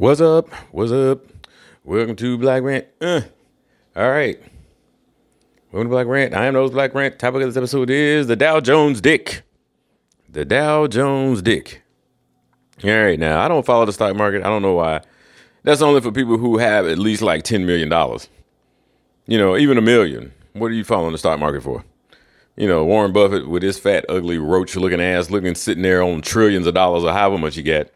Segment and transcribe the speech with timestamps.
[0.00, 0.48] What's up?
[0.72, 1.26] What's up?
[1.84, 2.86] Welcome to Black Rant.
[3.02, 3.20] Uh,
[3.94, 4.40] all right.
[5.70, 6.32] Welcome to Black Rant.
[6.32, 7.18] I am those Black Rant.
[7.18, 9.42] Topic of this episode is the Dow Jones Dick.
[10.26, 11.82] The Dow Jones Dick.
[12.82, 14.42] All right, now I don't follow the stock market.
[14.42, 15.02] I don't know why.
[15.64, 17.90] That's only for people who have at least like $10 million.
[19.26, 20.32] You know, even a million.
[20.54, 21.84] What are you following the stock market for?
[22.56, 26.22] You know, Warren Buffett with his fat, ugly, roach looking ass looking sitting there on
[26.22, 27.94] trillions of dollars or however much you get.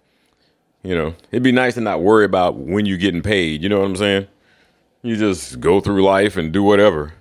[0.84, 3.62] You know, it'd be nice to not worry about when you're getting paid.
[3.62, 4.28] You know what I'm saying?
[5.02, 7.14] You just go through life and do whatever.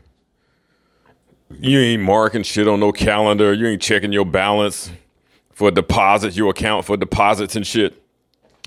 [1.49, 3.53] You ain't marking shit on no calendar.
[3.53, 4.91] You ain't checking your balance
[5.53, 8.03] for deposits, your account for deposits and shit.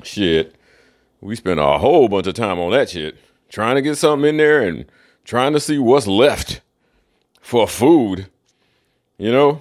[0.03, 0.55] Shit.
[1.21, 3.19] We spend a whole bunch of time on that shit.
[3.51, 4.87] Trying to get something in there and
[5.25, 6.63] trying to see what's left
[7.43, 8.29] for food.
[9.19, 9.61] You know?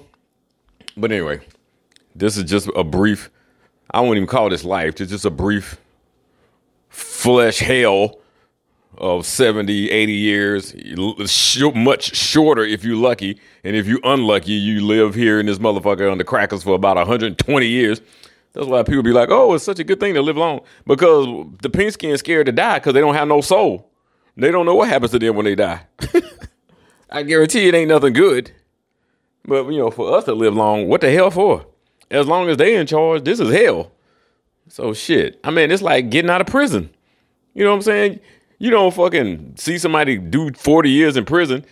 [0.96, 1.42] But anyway,
[2.16, 3.30] this is just a brief
[3.96, 5.00] I won't even call this life.
[5.00, 5.80] It's just a brief
[6.90, 8.20] flesh hell
[8.98, 10.76] of 70, 80 years,
[11.74, 13.40] much shorter if you're lucky.
[13.64, 16.98] And if you're unlucky, you live here in this motherfucker on the crackers for about
[16.98, 18.02] 120 years.
[18.52, 20.60] That's why people be like, oh, it's such a good thing to live long.
[20.86, 23.90] Because the pink skin scared to die because they don't have no soul.
[24.36, 25.86] They don't know what happens to them when they die.
[27.10, 28.52] I guarantee it ain't nothing good.
[29.46, 31.66] But, you know, for us to live long, what the hell for?
[32.12, 33.92] As long as they in charge, this is hell.
[34.68, 35.40] So shit.
[35.44, 36.90] I mean, it's like getting out of prison.
[37.54, 38.20] You know what I'm saying?
[38.58, 41.66] You don't fucking see somebody do 40 years in prison,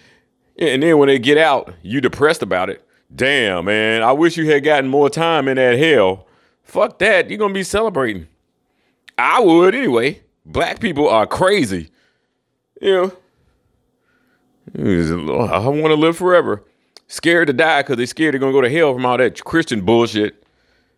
[0.58, 2.86] and then when they get out, you depressed about it.
[3.16, 6.28] Damn, man, I wish you had gotten more time in that hell.
[6.64, 7.30] Fuck that.
[7.30, 8.28] You're gonna be celebrating.
[9.18, 10.22] I would anyway.
[10.46, 11.90] Black people are crazy.
[12.82, 13.14] You
[14.76, 16.64] know, I want to live forever
[17.08, 19.82] scared to die because they're scared they're gonna go to hell from all that Christian
[19.82, 20.44] bullshit,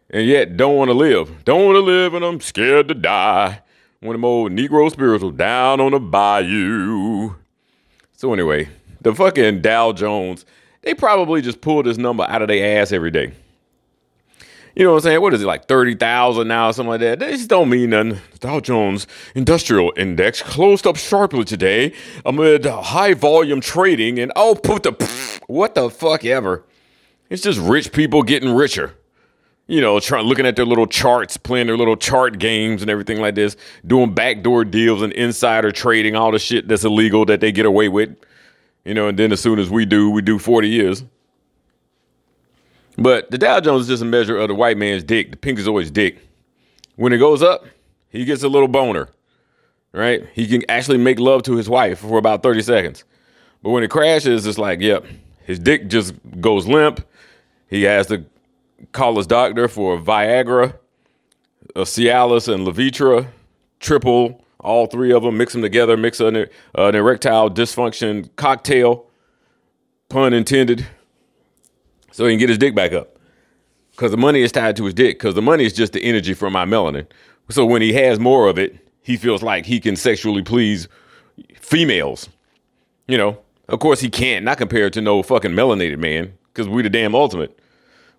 [0.09, 1.43] and yet don't want to live.
[1.45, 3.61] Don't want to live, and I'm scared to die.
[3.99, 7.35] One of them old Negro spiritual down on the bayou.
[8.13, 8.69] So anyway,
[9.01, 10.45] the fucking Dow Jones,
[10.81, 13.33] they probably just pull this number out of their ass every day.
[14.75, 15.21] You know what I'm saying?
[15.21, 17.19] What is it, like 30,000 now or something like that?
[17.19, 18.19] Just don't mean nothing.
[18.41, 21.93] Dow Jones Industrial Index closed up sharply today
[22.25, 24.91] amid high volume trading and oh, put the,
[25.47, 26.65] what the fuck ever.
[27.29, 28.93] It's just rich people getting richer.
[29.67, 33.21] You know, trying looking at their little charts, playing their little chart games and everything
[33.21, 33.55] like this,
[33.87, 37.87] doing backdoor deals and insider trading, all the shit that's illegal that they get away
[37.87, 38.15] with.
[38.83, 41.03] You know, and then as soon as we do, we do 40 years.
[42.97, 45.31] But the Dow Jones is just a measure of the white man's dick.
[45.31, 46.19] The pink is always dick.
[46.95, 47.65] When it goes up,
[48.09, 49.09] he gets a little boner,
[49.91, 50.25] right?
[50.33, 53.03] He can actually make love to his wife for about 30 seconds.
[53.61, 55.05] But when it crashes, it's like, yep,
[55.43, 57.05] his dick just goes limp.
[57.69, 58.23] He has to
[58.91, 60.75] call his doctor for Viagra,
[61.75, 63.27] a Cialis, and Levitra,
[63.79, 66.35] triple, all three of them, mix them together, mix an,
[66.75, 69.05] an erectile dysfunction cocktail,
[70.09, 70.87] pun intended
[72.15, 73.17] so he can get his dick back up.
[73.91, 75.19] Because the money is tied to his dick.
[75.19, 77.05] Because the money is just the energy from my melanin.
[77.49, 80.87] So when he has more of it, he feels like he can sexually please
[81.59, 82.29] females.
[83.09, 83.37] You know,
[83.67, 84.45] of course he can't.
[84.45, 86.31] Not compared to no fucking melanated man.
[86.53, 87.59] Because we the damn ultimate.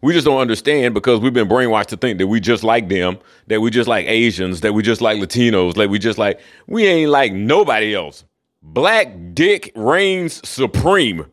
[0.02, 3.18] We just don't understand because we've been brainwashed to think that we just like them,
[3.46, 6.86] that we just like Asians, that we just like Latinos, that we just like, we
[6.86, 8.24] ain't like nobody else.
[8.62, 11.24] Black dick reigns supreme.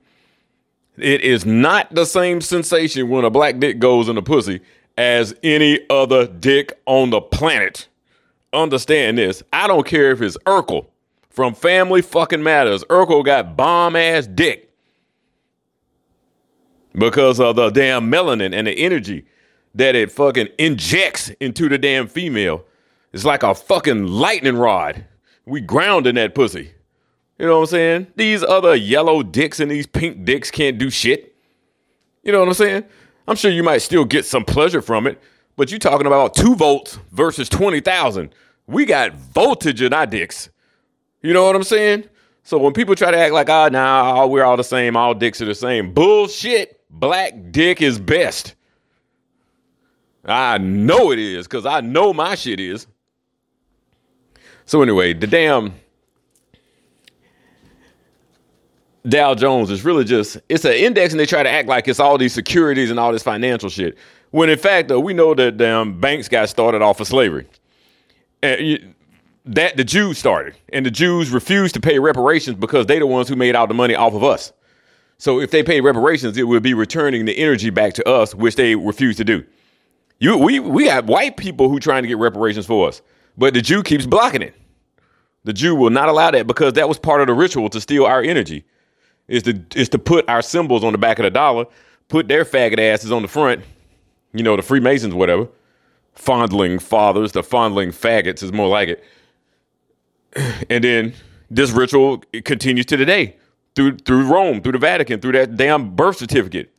[0.98, 4.62] It is not the same sensation when a black dick goes in a pussy
[4.98, 7.88] as any other dick on the planet.
[8.52, 9.42] Understand this.
[9.52, 10.86] I don't care if it's Urkel
[11.30, 12.84] from Family Fucking Matters.
[12.86, 14.70] Urkel got bomb ass dick
[16.94, 19.26] because of the damn melanin and the energy
[19.74, 22.64] that it fucking injects into the damn female.
[23.12, 25.06] It's like a fucking lightning rod.
[25.46, 26.73] We ground in that pussy.
[27.44, 28.08] You know what I'm saying?
[28.16, 31.36] These other yellow dicks and these pink dicks can't do shit.
[32.24, 32.86] You know what I'm saying?
[33.28, 35.22] I'm sure you might still get some pleasure from it,
[35.58, 38.34] but you're talking about two volts versus 20,000.
[38.66, 40.52] We got voltage in our dicks.
[41.22, 42.06] You know what I'm saying?
[42.44, 45.14] So when people try to act like, ah, oh, nah, we're all the same, all
[45.14, 46.80] dicks are the same, bullshit.
[46.90, 48.56] Black dick is best.
[50.24, 52.88] I know it is because I know my shit is.
[54.64, 55.74] So anyway, the damn
[59.08, 62.00] Dow Jones is really just it's an index, and they try to act like it's
[62.00, 63.98] all these securities and all this financial shit.
[64.32, 67.48] When in fact, though, we know that damn banks got started off of slavery,
[68.42, 68.94] you,
[69.46, 73.28] that the Jews started, and the Jews refused to pay reparations because they're the ones
[73.28, 74.54] who made all the money off of us.
[75.18, 78.56] So if they pay reparations, it would be returning the energy back to us, which
[78.56, 79.44] they refuse to do.
[80.20, 83.02] You, we, we got white people who trying to get reparations for us.
[83.38, 84.56] But the Jew keeps blocking it.
[85.44, 88.06] The Jew will not allow that because that was part of the ritual to steal
[88.06, 88.64] our energy.
[89.28, 91.66] Is to is to put our symbols on the back of the dollar,
[92.10, 93.64] put their faggot asses on the front,
[94.34, 95.48] you know, the Freemasons, whatever.
[96.14, 99.04] Fondling fathers, the fondling faggots is more like it.
[100.70, 101.14] And then
[101.50, 103.38] this ritual continues to today
[103.76, 106.72] through through Rome, through the Vatican, through that damn birth certificate,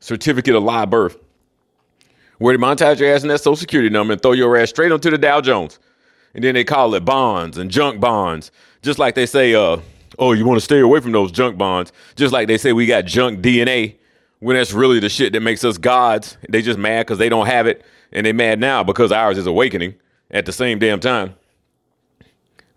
[0.00, 1.16] certificate of live birth,
[2.38, 4.92] where they monetize your ass in that social security number and throw your ass straight
[4.92, 5.78] onto the Dow Jones,
[6.34, 8.50] and then they call it bonds and junk bonds,
[8.82, 9.78] just like they say, uh,
[10.18, 12.86] oh, you want to stay away from those junk bonds, just like they say we
[12.86, 13.96] got junk DNA,
[14.40, 16.36] when that's really the shit that makes us gods.
[16.48, 19.46] They just mad because they don't have it, and they mad now because ours is
[19.46, 19.94] awakening
[20.30, 21.34] at the same damn time.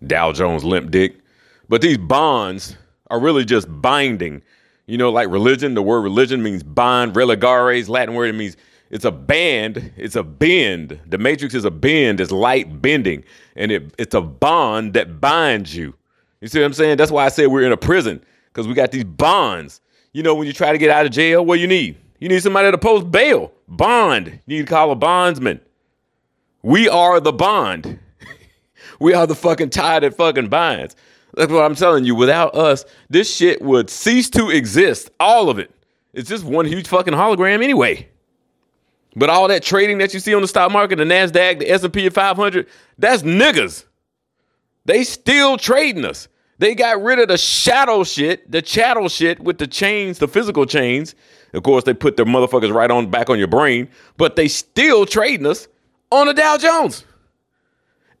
[0.06, 1.16] Dow Jones limp dick.
[1.68, 2.76] But these bonds
[3.10, 4.42] are really just binding.
[4.86, 8.56] You know, like religion, the word religion means bind, religares, Latin word, it means
[8.90, 10.98] it's a band, it's a bend.
[11.06, 13.24] The matrix is a bend, it's light bending,
[13.54, 15.94] and it, it's a bond that binds you.
[16.40, 16.96] You see what I'm saying?
[16.96, 19.80] That's why I say we're in a prison, because we got these bonds.
[20.12, 21.96] You know, when you try to get out of jail, what you need?
[22.20, 24.40] You need somebody to post bail, bond.
[24.46, 25.60] You need to call a bondsman.
[26.62, 27.98] We are the bond.
[29.00, 30.96] we are the fucking tie that fucking binds.
[31.34, 32.14] That's what I'm telling you.
[32.14, 35.10] Without us, this shit would cease to exist.
[35.20, 35.70] All of it.
[36.12, 38.08] It's just one huge fucking hologram anyway.
[39.14, 42.08] But all that trading that you see on the stock market, the Nasdaq, the S&P
[42.08, 42.66] 500,
[42.98, 43.84] that's niggas.
[44.88, 46.28] They still trading us.
[46.60, 50.64] They got rid of the shadow shit, the chattel shit with the chains, the physical
[50.64, 51.14] chains.
[51.52, 55.04] Of course, they put their motherfuckers right on back on your brain, but they still
[55.04, 55.68] trading us
[56.10, 57.04] on the Dow Jones.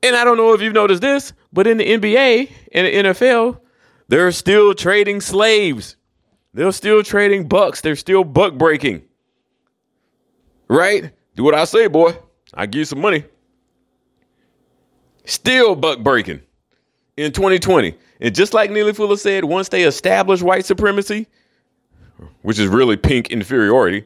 [0.02, 3.60] And I don't know if you've noticed this, but in the NBA and the NFL,
[4.08, 5.96] they're still trading slaves.
[6.52, 7.80] They're still trading bucks.
[7.80, 9.04] They're still buck breaking.
[10.68, 11.12] Right?
[11.34, 12.14] Do what I say, boy.
[12.52, 13.24] I give you some money.
[15.24, 16.42] Still buck breaking
[17.18, 17.94] in 2020.
[18.20, 21.26] And just like Neely Fuller said, once they establish white supremacy,
[22.42, 24.04] which is really pink inferiority,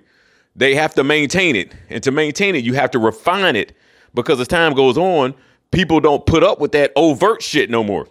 [0.56, 1.72] they have to maintain it.
[1.90, 3.76] And to maintain it, you have to refine it
[4.14, 5.34] because as time goes on,
[5.70, 8.08] people don't put up with that overt shit no more.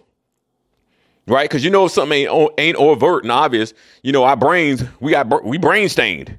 [1.26, 1.48] Right?
[1.48, 5.12] Because you know if something ain't, ain't overt and obvious, you know, our brains, we
[5.12, 6.38] got we brain stained.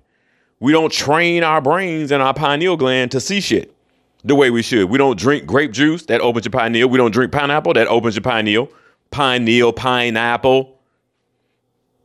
[0.59, 3.73] We don't train our brains and our pineal gland to see shit
[4.23, 4.89] the way we should.
[4.89, 6.89] We don't drink grape juice, that opens your pineal.
[6.89, 8.69] We don't drink pineapple, that opens your pineal.
[9.11, 10.79] Pineal, pineapple.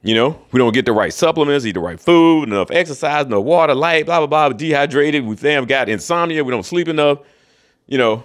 [0.03, 3.43] You know, we don't get the right supplements, eat the right food, enough exercise, enough
[3.43, 5.25] water, light, blah, blah, blah, dehydrated.
[5.25, 6.45] We damn got insomnia.
[6.45, 7.19] We don't sleep enough.
[7.87, 8.23] You know,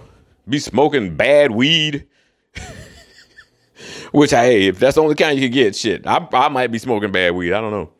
[0.48, 2.06] be smoking bad weed.
[4.12, 6.78] Which, hey, if that's the only kind you can get, shit, I, I might be
[6.78, 7.52] smoking bad weed.
[7.52, 7.90] I don't know.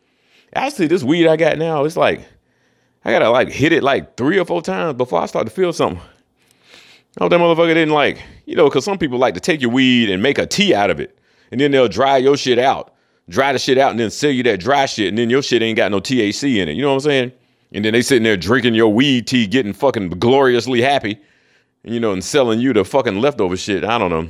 [0.54, 2.24] Actually, this weed I got now, it's like,
[3.04, 5.72] I gotta like hit it like three or four times before I start to feel
[5.72, 6.00] something.
[7.18, 10.10] Hope that motherfucker didn't like, you know, because some people like to take your weed
[10.10, 11.16] and make a tea out of it.
[11.52, 12.94] And then they'll dry your shit out,
[13.28, 15.08] dry the shit out, and then sell you that dry shit.
[15.08, 16.72] And then your shit ain't got no THC in it.
[16.72, 17.32] You know what I'm saying?
[17.72, 21.20] And then they sitting there drinking your weed tea, getting fucking gloriously happy
[21.84, 23.84] you know, and selling you the fucking leftover shit.
[23.84, 24.28] I don't know.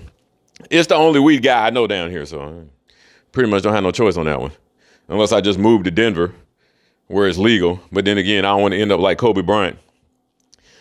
[0.70, 2.96] It's the only weed guy I know down here, so I
[3.32, 4.52] pretty much don't have no choice on that one.
[5.08, 6.34] Unless I just move to Denver,
[7.08, 7.80] where it's legal.
[7.92, 9.78] But then again, I don't want to end up like Kobe Bryant.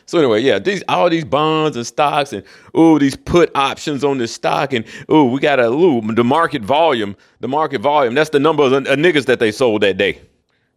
[0.05, 2.43] So anyway, yeah, these all these bonds and stocks and
[2.77, 6.61] ooh, these put options on this stock and ooh, we got a ooh, the market
[6.61, 8.13] volume, the market volume.
[8.13, 10.19] That's the number of, of uh, niggas that they sold that day.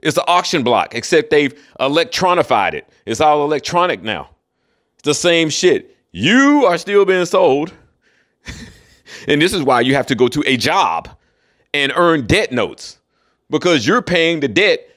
[0.02, 2.88] It's the auction block, except they've electronified it.
[3.06, 4.30] It's all electronic now
[4.94, 5.96] It's the same shit.
[6.12, 7.72] You are still being sold.
[9.28, 11.08] and this is why you have to go to a job
[11.74, 12.98] and earn debt notes
[13.50, 14.88] because you're paying the debt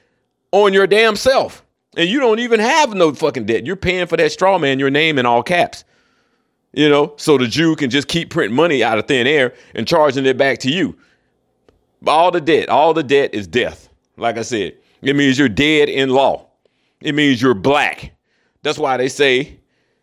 [0.52, 1.64] on your damn self.
[1.96, 3.66] And you don't even have no fucking debt.
[3.66, 5.84] You're paying for that straw man, your name in all caps.
[6.72, 9.88] You know, so the Jew can just keep printing money out of thin air and
[9.88, 10.96] charging it back to you.
[12.06, 13.88] All the debt, all the debt is death.
[14.16, 16.46] Like I said, it means you're dead in law.
[17.00, 18.12] It means you're black.
[18.62, 19.60] That's why they say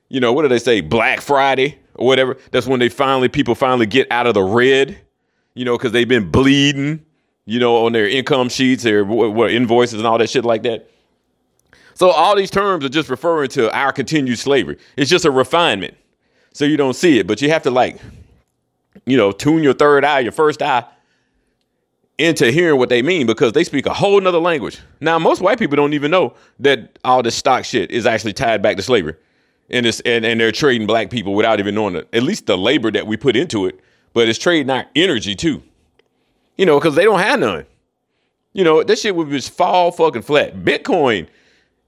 [0.09, 2.37] you know, what do they say, Black Friday or whatever?
[2.51, 4.99] That's when they finally, people finally get out of the red,
[5.53, 7.05] you know, because they've been bleeding,
[7.47, 10.63] you know, on their income sheets, their what, what, invoices and all that shit like
[10.63, 10.91] that.
[11.95, 14.77] So all these terms are just referring to our continued slavery.
[14.95, 15.95] It's just a refinement.
[16.53, 17.99] So you don't see it, but you have to like,
[19.05, 20.85] you know, tune your third eye, your first eye
[22.19, 24.79] into hearing what they mean because they speak a whole nother language.
[24.99, 28.61] Now, most white people don't even know that all this stock shit is actually tied
[28.61, 29.15] back to slavery
[29.69, 32.07] and it's and, and they're trading black people without even knowing it.
[32.13, 33.79] At least the labor that we put into it,
[34.13, 35.63] but it's trading our energy too.
[36.57, 37.65] You know, because they don't have none.
[38.53, 40.57] You know, this shit would just fall fucking flat.
[40.57, 41.27] Bitcoin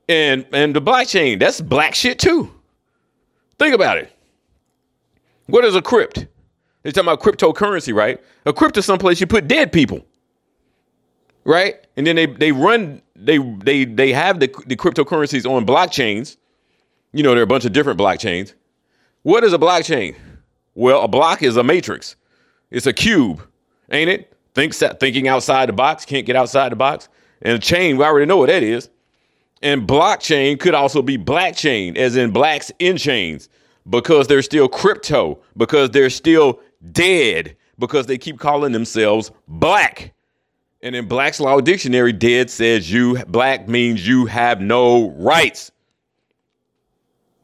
[0.08, 2.52] and and the blockchain, that's black shit too.
[3.58, 4.12] Think about it.
[5.48, 6.28] What is a crypt?
[6.84, 8.22] They're talking about cryptocurrency, right?
[8.46, 10.06] A crypt is someplace you put dead people,
[11.44, 11.86] right?
[11.98, 16.38] And then they they run they they they have the, the cryptocurrencies on blockchains.
[17.12, 18.54] You know, there are a bunch of different blockchains.
[19.24, 20.16] What is a blockchain?
[20.76, 22.16] Well, a block is a matrix.
[22.72, 23.42] It's a cube,
[23.92, 24.34] ain't it?
[24.54, 27.08] Think, thinking outside the box, can't get outside the box.
[27.42, 28.90] And chain, we already know what that is.
[29.62, 33.50] And blockchain could also be black chain, as in blacks in chains,
[33.90, 36.60] because they're still crypto, because they're still
[36.92, 40.14] dead, because they keep calling themselves black.
[40.82, 45.72] And in Black's Law Dictionary, dead says you black means you have no rights.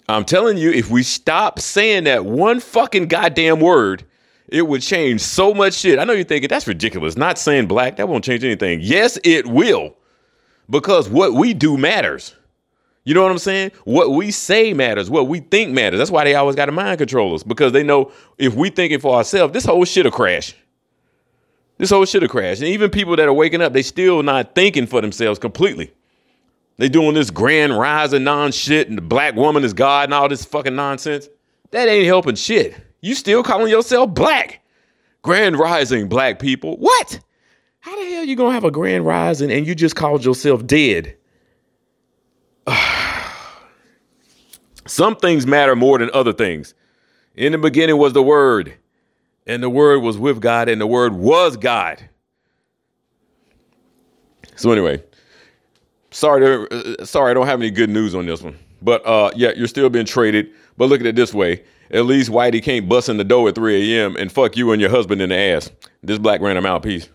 [0.07, 4.05] I'm telling you, if we stop saying that one fucking goddamn word,
[4.47, 5.99] it would change so much shit.
[5.99, 7.17] I know you're thinking that's ridiculous.
[7.17, 8.79] Not saying black, that won't change anything.
[8.81, 9.95] Yes, it will
[10.69, 12.35] because what we do matters.
[13.03, 13.71] You know what I'm saying?
[13.83, 15.11] What we say matters.
[15.11, 15.99] What we think matters.
[15.99, 18.99] That's why they always got to mind control us because they know if we thinking
[18.99, 20.55] for ourselves, this whole shit'll crash.
[21.77, 22.59] This whole shit'll crash.
[22.59, 25.93] And even people that are waking up, they still not thinking for themselves completely.
[26.77, 30.27] They doing this grand rising non shit and the black woman is God and all
[30.27, 31.29] this fucking nonsense.
[31.71, 32.75] That ain't helping shit.
[33.05, 34.62] You still calling yourself black.
[35.21, 36.75] Grand rising black people.
[36.77, 37.19] What?
[37.79, 41.15] How the hell you gonna have a grand rising and you just called yourself dead?
[44.88, 46.74] Some things matter more than other things.
[47.35, 48.74] In the beginning was the Word,
[49.45, 52.09] and the Word was with God, and the Word was God.
[54.55, 55.03] So anyway,
[56.09, 58.57] sorry, to, uh, sorry, I don't have any good news on this one.
[58.81, 60.50] But uh, yeah, you're still being traded.
[60.75, 63.55] But look at it this way: at least Whitey can't bust in the door at
[63.55, 64.15] 3 a.m.
[64.15, 65.71] and fuck you and your husband in the ass.
[66.03, 66.83] This black random out.
[66.83, 67.09] Peace.